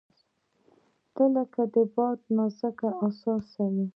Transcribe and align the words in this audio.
•ته 1.15 1.23
لکه 1.35 1.61
د 1.73 1.75
باد 1.95 2.19
نازک 2.37 2.79
احساس 3.03 3.47
یې. 3.73 3.85